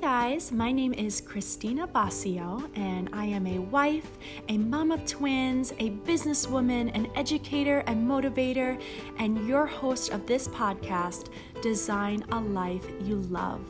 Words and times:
guys, 0.00 0.52
my 0.52 0.70
name 0.70 0.92
is 0.92 1.20
Christina 1.20 1.88
Basio, 1.88 2.70
and 2.76 3.10
I 3.12 3.24
am 3.24 3.48
a 3.48 3.58
wife, 3.58 4.08
a 4.48 4.56
mom 4.56 4.92
of 4.92 5.04
twins, 5.04 5.72
a 5.80 5.90
businesswoman, 5.90 6.94
an 6.94 7.08
educator 7.16 7.82
and 7.88 8.08
motivator, 8.08 8.80
and 9.18 9.48
your 9.48 9.66
host 9.66 10.12
of 10.12 10.24
this 10.24 10.46
podcast, 10.48 11.30
Design 11.62 12.24
a 12.30 12.38
Life 12.38 12.86
You 13.02 13.16
Love, 13.22 13.60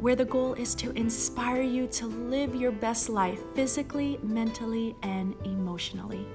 where 0.00 0.16
the 0.16 0.24
goal 0.24 0.54
is 0.54 0.74
to 0.76 0.90
inspire 0.92 1.62
you 1.62 1.86
to 1.88 2.06
live 2.06 2.56
your 2.56 2.72
best 2.72 3.08
life 3.08 3.40
physically, 3.54 4.18
mentally, 4.24 4.96
and 5.04 5.36
emotionally. 5.44 6.26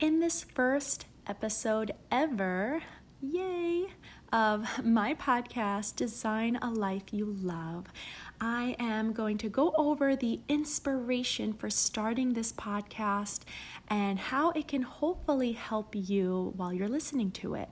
In 0.00 0.18
this 0.18 0.42
first 0.42 1.06
episode 1.26 1.92
ever, 2.10 2.82
yay, 3.20 3.86
of 4.32 4.84
my 4.84 5.14
podcast, 5.14 5.96
Design 5.96 6.58
a 6.62 6.70
Life 6.70 7.12
You 7.12 7.26
Love. 7.26 7.86
I 8.40 8.76
am 8.78 9.12
going 9.12 9.38
to 9.38 9.48
go 9.48 9.72
over 9.76 10.16
the 10.16 10.40
inspiration 10.48 11.52
for 11.52 11.70
starting 11.70 12.32
this 12.32 12.52
podcast 12.52 13.40
and 13.88 14.18
how 14.18 14.50
it 14.50 14.68
can 14.68 14.82
hopefully 14.82 15.52
help 15.52 15.94
you 15.94 16.52
while 16.56 16.72
you're 16.72 16.88
listening 16.88 17.30
to 17.32 17.54
it. 17.54 17.68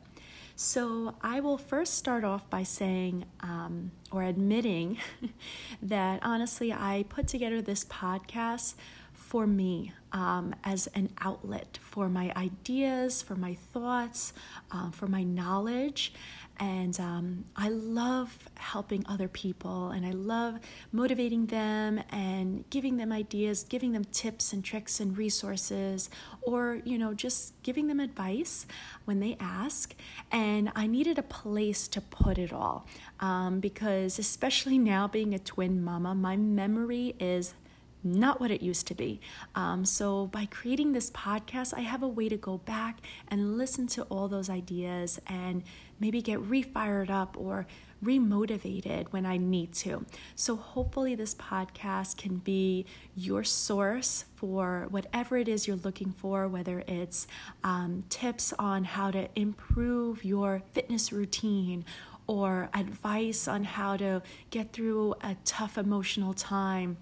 So, 0.54 1.14
I 1.22 1.40
will 1.40 1.56
first 1.56 1.94
start 1.94 2.22
off 2.22 2.50
by 2.50 2.64
saying 2.64 3.24
um, 3.40 3.92
or 4.12 4.22
admitting 4.22 4.98
that 5.82 6.20
honestly, 6.22 6.72
I 6.72 7.06
put 7.08 7.28
together 7.28 7.62
this 7.62 7.84
podcast 7.86 8.74
for 9.14 9.46
me 9.46 9.92
um, 10.12 10.54
as 10.64 10.86
an 10.88 11.10
outlet 11.20 11.78
for 11.82 12.08
my 12.08 12.32
ideas, 12.36 13.22
for 13.22 13.36
my 13.36 13.54
thoughts, 13.54 14.32
um, 14.70 14.92
for 14.92 15.06
my 15.06 15.22
knowledge. 15.22 16.12
And 16.60 17.00
um, 17.00 17.46
I 17.56 17.70
love 17.70 18.38
helping 18.56 19.02
other 19.08 19.28
people 19.28 19.88
and 19.92 20.04
I 20.04 20.10
love 20.10 20.60
motivating 20.92 21.46
them 21.46 22.02
and 22.10 22.68
giving 22.68 22.98
them 22.98 23.12
ideas, 23.12 23.64
giving 23.64 23.92
them 23.92 24.04
tips 24.04 24.52
and 24.52 24.62
tricks 24.62 25.00
and 25.00 25.16
resources, 25.16 26.10
or, 26.42 26.82
you 26.84 26.98
know, 26.98 27.14
just 27.14 27.54
giving 27.62 27.86
them 27.86 27.98
advice 27.98 28.66
when 29.06 29.20
they 29.20 29.38
ask. 29.40 29.94
And 30.30 30.70
I 30.76 30.86
needed 30.86 31.16
a 31.16 31.22
place 31.22 31.88
to 31.88 32.00
put 32.02 32.36
it 32.36 32.52
all 32.52 32.86
um, 33.20 33.60
because, 33.60 34.18
especially 34.18 34.76
now 34.92 35.08
being 35.08 35.32
a 35.32 35.38
twin 35.38 35.82
mama, 35.82 36.14
my 36.14 36.36
memory 36.36 37.14
is 37.18 37.54
not 38.02 38.40
what 38.40 38.50
it 38.50 38.62
used 38.62 38.86
to 38.88 38.94
be. 38.94 39.20
Um, 39.54 39.84
so, 39.84 40.26
by 40.26 40.46
creating 40.46 40.92
this 40.92 41.10
podcast, 41.10 41.74
I 41.74 41.80
have 41.80 42.02
a 42.02 42.08
way 42.08 42.28
to 42.28 42.36
go 42.36 42.58
back 42.58 43.00
and 43.28 43.58
listen 43.58 43.86
to 43.88 44.02
all 44.04 44.28
those 44.28 44.48
ideas 44.48 45.20
and 45.26 45.62
maybe 45.98 46.22
get 46.22 46.40
refired 46.40 47.10
up 47.10 47.36
or 47.38 47.66
remotivated 48.02 49.08
when 49.10 49.26
I 49.26 49.36
need 49.36 49.72
to. 49.74 50.06
So, 50.34 50.56
hopefully, 50.56 51.14
this 51.14 51.34
podcast 51.34 52.16
can 52.16 52.38
be 52.38 52.86
your 53.14 53.44
source 53.44 54.24
for 54.34 54.86
whatever 54.90 55.36
it 55.36 55.48
is 55.48 55.66
you're 55.66 55.76
looking 55.76 56.12
for, 56.12 56.48
whether 56.48 56.82
it's 56.86 57.26
um, 57.62 58.04
tips 58.08 58.52
on 58.58 58.84
how 58.84 59.10
to 59.10 59.28
improve 59.36 60.24
your 60.24 60.62
fitness 60.72 61.12
routine 61.12 61.84
or 62.26 62.70
advice 62.74 63.48
on 63.48 63.64
how 63.64 63.96
to 63.96 64.22
get 64.50 64.72
through 64.72 65.14
a 65.20 65.36
tough 65.44 65.76
emotional 65.76 66.32
time 66.32 66.96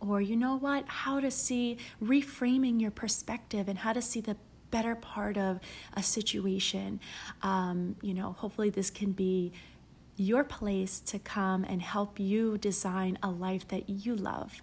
or 0.00 0.20
you 0.20 0.36
know 0.36 0.56
what, 0.56 0.84
how 0.86 1.20
to 1.20 1.30
see 1.30 1.76
reframing 2.02 2.80
your 2.80 2.90
perspective 2.90 3.68
and 3.68 3.78
how 3.78 3.92
to 3.92 4.02
see 4.02 4.20
the 4.20 4.36
better 4.70 4.94
part 4.94 5.36
of 5.36 5.60
a 5.94 6.02
situation. 6.02 7.00
Um, 7.42 7.96
you 8.02 8.14
know, 8.14 8.32
hopefully, 8.32 8.70
this 8.70 8.90
can 8.90 9.12
be 9.12 9.52
your 10.16 10.44
place 10.44 11.00
to 11.00 11.18
come 11.18 11.64
and 11.64 11.80
help 11.80 12.20
you 12.20 12.58
design 12.58 13.18
a 13.22 13.30
life 13.30 13.66
that 13.68 13.88
you 13.88 14.14
love. 14.14 14.62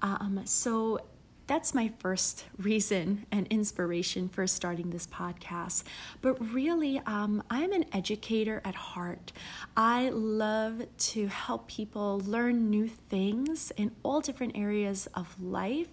Um, 0.00 0.40
so, 0.44 1.00
that's 1.46 1.74
my 1.74 1.92
first 1.98 2.44
reason 2.58 3.26
and 3.30 3.46
inspiration 3.48 4.28
for 4.28 4.46
starting 4.46 4.90
this 4.90 5.06
podcast. 5.06 5.84
But 6.22 6.34
really, 6.52 7.00
um, 7.06 7.42
I'm 7.50 7.72
an 7.72 7.84
educator 7.92 8.62
at 8.64 8.74
heart. 8.74 9.32
I 9.76 10.08
love 10.08 10.82
to 10.96 11.26
help 11.26 11.68
people 11.68 12.20
learn 12.24 12.70
new 12.70 12.88
things 12.88 13.72
in 13.76 13.92
all 14.02 14.20
different 14.20 14.56
areas 14.56 15.06
of 15.14 15.40
life, 15.40 15.88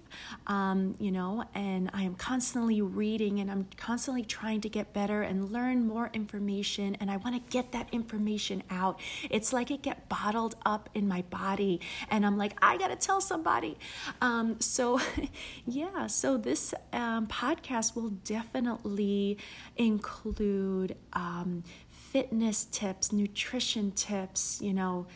um, 0.48 0.96
you 1.00 1.12
know, 1.12 1.44
and 1.54 1.90
I 1.94 2.04
am 2.04 2.16
constantly 2.16 2.82
reading 2.82 3.40
and 3.40 3.52
I'm 3.52 3.68
constantly 3.76 4.24
trying 4.24 4.62
to 4.62 4.70
get 4.70 4.94
better 4.94 5.22
and 5.22 5.52
learn 5.52 5.86
more 5.86 6.10
information. 6.14 6.96
And 7.00 7.12
I 7.12 7.18
want 7.18 7.36
to 7.36 7.52
get 7.52 7.74
that 7.74 7.88
information 7.92 8.64
out. 8.70 9.00
It's 9.30 9.52
like 9.52 9.70
it 9.70 9.82
get 9.82 10.08
bottled 10.08 10.56
up 10.66 10.90
in 10.94 11.08
my 11.08 11.24
body, 11.24 11.82
and 12.10 12.26
I'm 12.26 12.38
like, 12.38 12.54
I 12.62 12.78
got 12.78 12.88
to 12.88 12.96
tell 12.96 13.22
somebody. 13.22 13.78
Um, 14.22 14.60
so, 14.60 15.00
yeah, 15.66 16.08
so 16.08 16.38
this 16.38 16.74
um, 16.94 17.28
podcast 17.28 17.96
will 17.96 18.10
definitely 18.10 19.38
include 19.78 20.96
um, 21.14 21.64
fitness 21.90 22.66
tips, 22.66 23.12
nutrition 23.12 23.92
tips, 23.92 24.60
you 24.62 24.74
know, 24.74 25.08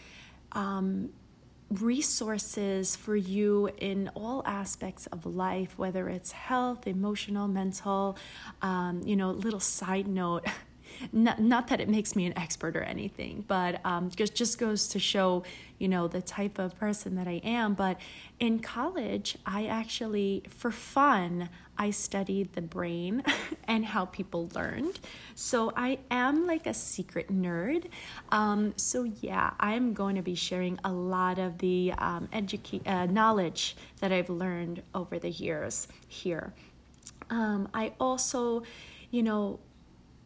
um, 0.54 1.10
resources 1.70 2.96
for 2.96 3.16
you 3.16 3.70
in 3.78 4.10
all 4.16 4.44
aspects 4.46 5.08
of 5.08 5.26
life, 5.26 5.78
whether 5.78 6.08
it's 6.10 6.32
health, 6.32 6.88
emotional, 6.88 7.48
mental. 7.48 8.18
Um, 8.62 9.02
you 9.04 9.16
know, 9.16 9.32
little 9.32 9.60
side 9.60 10.08
note. 10.08 10.46
Not, 11.12 11.40
not 11.40 11.68
that 11.68 11.80
it 11.80 11.90
makes 11.90 12.16
me 12.16 12.26
an 12.26 12.38
expert 12.38 12.76
or 12.76 12.84
anything, 12.84 13.46
but 13.48 13.86
um, 13.86 14.10
just 14.16 14.36
just 14.36 14.58
goes 14.58 14.88
to 14.90 15.00
show, 15.00 15.44
you 15.80 15.88
know, 15.88 16.08
the 16.08 16.22
type 16.22 16.60
of 16.60 16.78
person 16.80 17.16
that 17.16 17.28
I 17.28 17.42
am. 17.44 17.74
But 17.74 18.00
in 18.40 18.60
college, 18.60 19.38
I 19.46 19.66
actually, 19.66 20.44
for 20.50 20.72
fun, 20.72 21.50
I 21.78 21.90
studied 21.92 22.54
the 22.54 22.62
brain 22.62 23.24
and 23.68 23.86
how 23.86 24.06
people 24.06 24.50
learned. 24.54 25.00
So 25.36 25.74
I 25.76 26.00
am 26.10 26.48
like 26.48 26.68
a 26.68 26.74
secret 26.74 27.30
nerd. 27.30 27.88
Um, 28.30 28.74
so 28.78 29.04
yeah, 29.04 29.52
I'm 29.60 29.94
going 29.94 30.16
to 30.16 30.22
be 30.22 30.36
sharing 30.36 30.80
a 30.84 30.92
lot 30.92 31.38
of 31.38 31.58
the 31.58 31.94
um, 31.98 32.30
educa- 32.32 32.88
uh, 32.88 33.06
knowledge 33.08 33.76
that 34.00 34.12
I've 34.12 34.30
learned 34.30 34.84
over 34.94 35.20
the 35.20 35.30
years 35.30 35.88
here. 36.08 36.54
Um, 37.30 37.68
I 37.74 37.94
also, 38.00 38.64
you 39.12 39.24
know, 39.24 39.60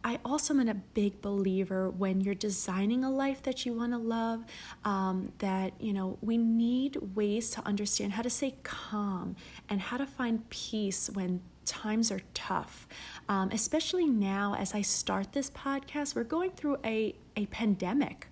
I 0.04 0.20
also 0.24 0.54
am 0.54 0.68
a 0.68 0.74
big 0.74 1.22
believer 1.22 1.90
when 1.90 2.22
you're 2.22 2.36
designing 2.36 3.04
a 3.04 3.12
life 3.12 3.44
that 3.44 3.66
you 3.66 3.74
want 3.74 3.92
to 3.92 3.98
love, 3.98 4.44
um, 4.86 5.34
that, 5.40 5.74
you 5.82 5.94
know, 5.94 6.18
we 6.22 6.38
need 6.38 6.98
ways 7.16 7.50
to 7.52 7.66
understand 7.66 8.14
how 8.14 8.22
to 8.22 8.30
stay 8.30 8.56
calm 8.64 9.36
and 9.68 9.82
how 9.82 9.98
to 9.98 10.06
find 10.06 10.50
peace 10.50 11.10
when 11.10 11.42
times 11.66 12.12
are 12.12 12.22
tough. 12.34 12.88
Um, 13.28 13.50
especially 13.52 14.06
now, 14.06 14.56
as 14.56 14.74
I 14.74 14.82
start 14.82 15.34
this 15.34 15.50
podcast, 15.52 16.16
we're 16.16 16.24
going 16.24 16.52
through 16.52 16.78
a, 16.84 17.16
a 17.36 17.46
pandemic 17.48 18.28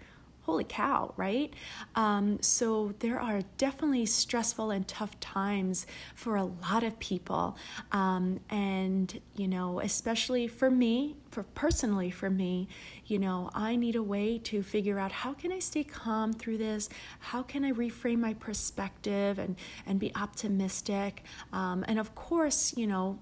holy 0.48 0.64
cow, 0.64 1.14
right? 1.18 1.54
Um, 1.96 2.42
so 2.42 2.94
there 3.00 3.20
are 3.20 3.42
definitely 3.58 4.06
stressful 4.06 4.72
and 4.72 4.88
tough 4.88 5.20
times 5.20 5.86
for 6.16 6.38
a 6.38 6.46
lot 6.46 6.84
of 6.84 6.98
people. 7.00 7.58
Um, 7.92 8.40
and, 8.50 9.20
you 9.36 9.50
know, 9.50 9.82
especially 9.82 10.48
for 10.48 10.72
me, 10.72 11.18
for 11.32 11.44
personally 11.44 12.10
for 12.10 12.30
me, 12.30 12.70
you 13.06 13.20
know, 13.20 13.50
I 13.54 13.76
need 13.76 13.98
a 13.98 14.02
way 14.02 14.40
to 14.46 14.64
figure 14.64 14.98
out 14.98 15.12
how 15.12 15.34
can 15.34 15.52
I 15.52 15.60
stay 15.60 15.84
calm 15.84 16.32
through 16.32 16.60
this? 16.60 16.88
How 17.20 17.44
can 17.44 17.66
I 17.66 17.74
reframe 17.74 18.20
my 18.20 18.34
perspective 18.34 19.38
and, 19.40 19.58
and 19.86 20.00
be 20.00 20.16
optimistic? 20.16 21.24
Um, 21.52 21.84
and 21.90 22.00
of 22.00 22.16
course, 22.16 22.74
you 22.78 22.88
know, 22.88 23.20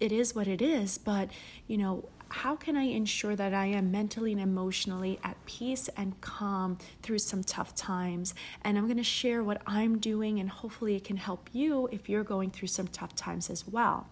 it 0.00 0.12
is 0.12 0.34
what 0.34 0.46
it 0.48 0.60
is, 0.60 0.98
but, 0.98 1.30
you 1.66 1.78
know, 1.78 2.08
how 2.28 2.56
can 2.56 2.76
I 2.76 2.82
ensure 2.82 3.36
that 3.36 3.54
I 3.54 3.66
am 3.66 3.92
mentally 3.92 4.32
and 4.32 4.40
emotionally 4.40 5.18
at 5.22 5.36
peace 5.46 5.88
and 5.96 6.20
calm 6.20 6.78
through 7.02 7.20
some 7.20 7.44
tough 7.44 7.74
times? 7.74 8.34
And 8.62 8.76
I'm 8.76 8.86
going 8.86 8.96
to 8.96 9.04
share 9.04 9.44
what 9.44 9.62
I'm 9.66 9.98
doing, 9.98 10.40
and 10.40 10.50
hopefully, 10.50 10.96
it 10.96 11.04
can 11.04 11.16
help 11.16 11.48
you 11.52 11.88
if 11.92 12.08
you're 12.08 12.24
going 12.24 12.50
through 12.50 12.68
some 12.68 12.88
tough 12.88 13.14
times 13.14 13.48
as 13.48 13.66
well. 13.66 14.08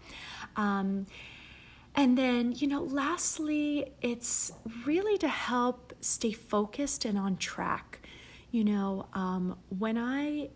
Um, 0.56 1.06
and 1.96 2.16
then, 2.16 2.52
you 2.52 2.66
know, 2.66 2.82
lastly, 2.82 3.92
it's 4.00 4.52
really 4.84 5.19
to 5.19 5.28
help 5.28 5.92
stay 6.00 6.32
focused 6.32 7.04
and 7.04 7.19
on 7.19 7.36
track. 7.36 8.00
You 8.50 8.64
know, 8.64 9.06
um, 9.12 9.58
when 9.76 9.98
I 9.98 10.50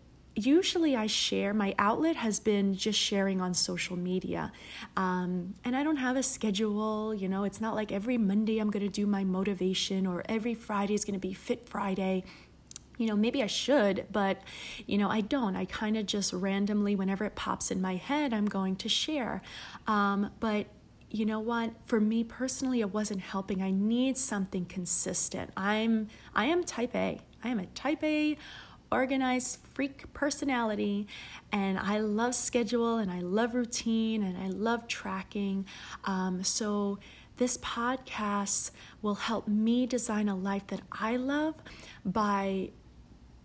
usually 0.45 0.95
I 0.95 1.07
share, 1.07 1.53
my 1.53 1.75
outlet 1.77 2.15
has 2.15 2.39
been 2.39 2.75
just 2.75 2.99
sharing 2.99 3.41
on 3.41 3.53
social 3.53 3.97
media. 3.97 4.51
Um, 4.95 5.55
and 5.63 5.75
I 5.75 5.83
don't 5.83 5.97
have 5.97 6.15
a 6.15 6.23
schedule, 6.23 7.13
you 7.13 7.27
know, 7.27 7.43
it's 7.43 7.61
not 7.61 7.75
like 7.75 7.91
every 7.91 8.17
Monday 8.17 8.59
I'm 8.59 8.71
going 8.71 8.85
to 8.85 8.91
do 8.91 9.05
my 9.05 9.23
motivation 9.23 10.05
or 10.07 10.23
every 10.27 10.53
Friday 10.53 10.93
is 10.93 11.05
going 11.05 11.19
to 11.19 11.19
be 11.19 11.33
Fit 11.33 11.67
Friday. 11.67 12.23
You 12.97 13.07
know, 13.07 13.15
maybe 13.15 13.41
I 13.41 13.47
should, 13.47 14.07
but, 14.11 14.41
you 14.85 14.97
know, 14.97 15.09
I 15.09 15.21
don't. 15.21 15.55
I 15.55 15.65
kind 15.65 15.95
of 15.95 16.05
just 16.05 16.33
randomly, 16.33 16.95
whenever 16.95 17.23
it 17.23 17.35
pops 17.35 17.71
in 17.71 17.81
my 17.81 17.95
head, 17.95 18.33
I'm 18.33 18.45
going 18.45 18.75
to 18.77 18.89
share. 18.89 19.41
Um, 19.87 20.31
but 20.39 20.67
you 21.11 21.25
know 21.25 21.39
what 21.39 21.71
for 21.85 21.99
me 21.99 22.23
personally 22.23 22.81
it 22.81 22.93
wasn't 22.93 23.19
helping 23.19 23.63
i 23.63 23.71
need 23.71 24.15
something 24.15 24.63
consistent 24.65 25.49
i'm 25.57 26.07
i 26.35 26.45
am 26.45 26.63
type 26.63 26.95
a 26.95 27.19
i 27.43 27.49
am 27.49 27.59
a 27.59 27.65
type 27.67 28.03
a 28.03 28.37
organized 28.91 29.59
freak 29.73 30.11
personality 30.13 31.07
and 31.51 31.77
I 31.77 31.99
love 31.99 32.35
schedule 32.35 32.97
and 32.97 33.11
I 33.11 33.21
love 33.21 33.55
routine 33.55 34.23
and 34.23 34.37
I 34.37 34.47
love 34.47 34.87
tracking. 34.87 35.65
Um, 36.05 36.43
so, 36.43 36.99
this 37.37 37.57
podcast 37.57 38.71
will 39.01 39.15
help 39.15 39.47
me 39.47 39.85
design 39.85 40.27
a 40.27 40.35
life 40.35 40.67
that 40.67 40.81
I 40.91 41.15
love 41.15 41.55
by 42.03 42.71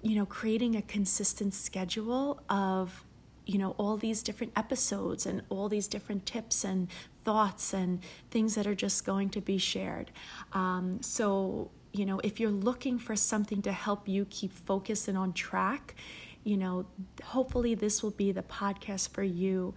you 0.03 0.17
know 0.17 0.27
creating 0.27 0.77
a 0.77 0.83
consistent 0.83 1.55
schedule 1.55 2.43
of 2.49 3.05
you 3.47 3.59
know 3.59 3.71
all 3.79 3.97
these 3.97 4.23
different 4.23 4.53
episodes 4.57 5.27
and 5.27 5.43
all 5.49 5.69
these 5.69 5.89
different 5.89 6.27
tips 6.27 6.65
and 6.65 6.89
thoughts 7.25 7.73
and 7.73 8.01
things 8.31 8.55
that 8.55 8.67
are 8.67 8.75
just 8.75 9.07
going 9.07 9.31
to 9.31 9.41
be 9.41 9.59
shared 9.59 10.11
um, 10.53 11.01
so 11.01 11.71
you 11.95 12.05
know, 12.05 12.21
if 12.25 12.41
you're 12.41 12.51
looking 12.51 12.99
for 12.99 13.15
something 13.15 13.63
to 13.63 13.73
help 13.73 14.09
you 14.09 14.27
keep 14.29 14.53
focused 14.53 15.07
and 15.07 15.17
on 15.17 15.33
track, 15.33 15.95
you 16.43 16.57
know, 16.57 16.87
hopefully 17.23 17.75
this 17.77 18.03
will 18.03 18.11
be 18.11 18.33
the 18.33 18.43
podcast 18.43 19.11
for 19.11 19.23
you. 19.23 19.75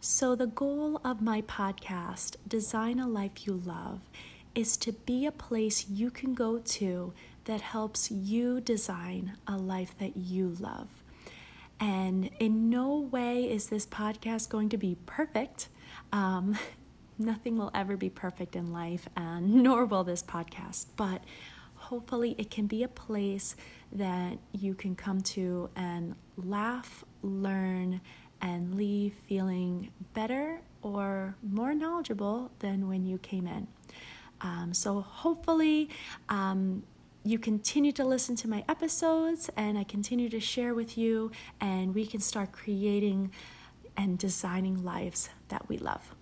So, 0.00 0.34
the 0.34 0.46
goal 0.46 1.00
of 1.04 1.20
my 1.20 1.42
podcast, 1.42 2.36
Design 2.48 3.00
a 3.00 3.08
Life 3.08 3.46
You 3.46 3.60
Love, 3.66 4.00
is 4.54 4.76
to 4.78 4.92
be 4.92 5.26
a 5.26 5.32
place 5.32 5.88
you 5.88 6.10
can 6.10 6.32
go 6.32 6.58
to 6.58 7.12
that 7.44 7.60
helps 7.60 8.10
you 8.10 8.60
design 8.60 9.36
a 9.46 9.56
life 9.56 9.98
that 9.98 10.16
you 10.16 10.56
love. 10.60 10.88
And 11.80 12.30
in 12.38 12.70
no 12.70 12.98
way 12.98 13.50
is 13.50 13.68
this 13.68 13.84
podcast 13.84 14.48
going 14.48 14.68
to 14.68 14.78
be 14.78 14.96
perfect. 15.06 15.68
Um, 16.12 16.56
nothing 17.20 17.56
will 17.56 17.70
ever 17.74 17.96
be 17.96 18.10
perfect 18.10 18.56
in 18.56 18.72
life, 18.72 19.08
and 19.16 19.54
nor 19.62 19.84
will 19.84 20.04
this 20.04 20.22
podcast, 20.22 20.86
but 20.96 21.22
hopefully 21.74 22.34
it 22.38 22.50
can 22.50 22.66
be 22.66 22.82
a 22.82 22.88
place 22.88 23.56
that 23.92 24.38
you 24.52 24.74
can 24.74 24.94
come 24.94 25.20
to 25.20 25.68
and 25.76 26.14
laugh, 26.36 27.04
learn, 27.22 28.00
and 28.40 28.74
leave 28.74 29.14
feeling 29.28 29.90
better 30.14 30.60
or 30.82 31.34
more 31.42 31.74
knowledgeable 31.74 32.50
than 32.60 32.88
when 32.88 33.04
you 33.04 33.18
came 33.18 33.46
in. 33.46 33.66
Um, 34.40 34.72
so 34.72 35.00
hopefully, 35.00 35.90
um, 36.28 36.82
you 37.22 37.38
continue 37.38 37.92
to 37.92 38.04
listen 38.04 38.34
to 38.36 38.48
my 38.48 38.64
episodes 38.68 39.50
and 39.56 39.76
I 39.76 39.84
continue 39.84 40.30
to 40.30 40.40
share 40.40 40.74
with 40.74 40.96
you, 40.96 41.30
and 41.60 41.94
we 41.94 42.06
can 42.06 42.20
start 42.20 42.52
creating 42.52 43.30
and 43.96 44.18
designing 44.18 44.82
lives 44.82 45.28
that 45.48 45.68
we 45.68 45.76
love. 45.76 46.14